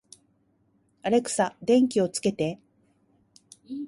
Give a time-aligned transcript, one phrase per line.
[1.03, 2.59] アレクサ、電気をつけて